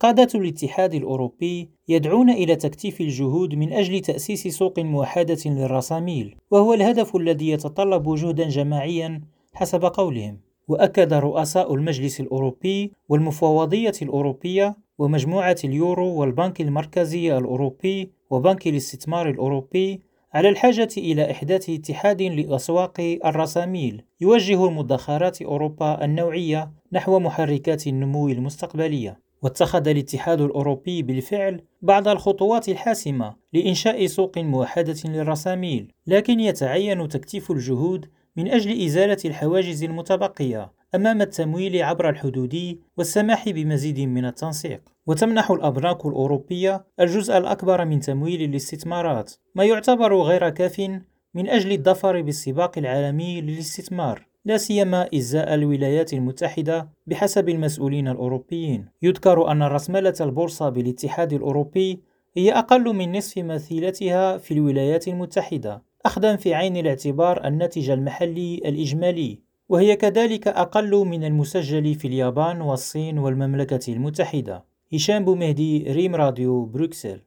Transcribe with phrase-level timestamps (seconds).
[0.00, 7.16] قادة الاتحاد الأوروبي يدعون إلى تكثيف الجهود من أجل تأسيس سوق موحدة للرساميل، وهو الهدف
[7.16, 9.20] الذي يتطلب جهدا جماعيا
[9.54, 10.40] حسب قولهم.
[10.68, 20.00] وأكد رؤساء المجلس الأوروبي والمفوضية الأوروبية ومجموعة اليورو والبنك المركزي الأوروبي وبنك الاستثمار الأوروبي
[20.34, 29.27] على الحاجة إلى إحداث اتحاد لأسواق الرساميل يوجه المدخرات أوروبا النوعية نحو محركات النمو المستقبلية.
[29.42, 38.06] واتخذ الاتحاد الأوروبي بالفعل بعض الخطوات الحاسمة لإنشاء سوق موحدة للرساميل، لكن يتعين تكثيف الجهود
[38.36, 44.80] من أجل إزالة الحواجز المتبقية أمام التمويل عبر الحدود والسماح بمزيد من التنسيق.
[45.06, 50.80] وتمنح الأبراك الأوروبية الجزء الأكبر من تمويل الاستثمارات، ما يعتبر غير كاف
[51.34, 54.27] من أجل الظفر بالسباق العالمي للاستثمار.
[54.48, 58.88] لا سيما إزاء الولايات المتحدة بحسب المسؤولين الأوروبيين.
[59.02, 62.00] يذكر أن رسملة البورصة بالاتحاد الأوروبي
[62.36, 69.38] هي أقل من نصف مثيلتها في الولايات المتحدة، أخذا في عين الاعتبار الناتج المحلي الإجمالي،
[69.68, 74.64] وهي كذلك أقل من المسجل في اليابان والصين والمملكة المتحدة.
[74.92, 77.16] هشام بومهدي ريم راديو بروكسل